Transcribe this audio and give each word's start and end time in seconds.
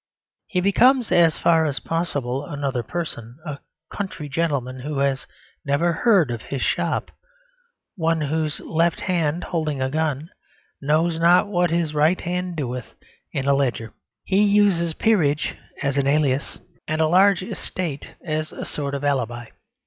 He 0.47 0.61
becomes 0.61 1.11
as 1.11 1.37
far 1.37 1.63
as 1.67 1.79
possible 1.79 2.43
another 2.43 2.81
person 2.81 3.37
a 3.45 3.59
country 3.91 4.27
gentleman 4.27 4.79
who 4.79 4.97
has 4.97 5.27
never 5.63 5.93
heard 5.93 6.31
of 6.31 6.41
his 6.41 6.63
shop; 6.63 7.11
one 7.95 8.21
whose 8.21 8.59
left 8.61 9.01
hand 9.01 9.43
holding 9.43 9.79
a 9.79 9.91
gun 9.91 10.31
knows 10.81 11.19
not 11.19 11.49
what 11.49 11.69
his 11.69 11.93
right 11.93 12.19
hand 12.19 12.55
doeth 12.55 12.95
in 13.31 13.45
a 13.47 13.53
ledger. 13.53 13.93
He 14.25 14.41
uses 14.43 14.93
a 14.93 14.95
peerage 14.95 15.55
as 15.83 15.97
an 15.97 16.07
alias, 16.07 16.57
and 16.87 16.99
a 16.99 17.07
large 17.07 17.43
estate 17.43 18.15
as 18.25 18.51
a 18.51 18.65
sort 18.65 18.95
of 18.95 19.03
alibi. 19.03 19.49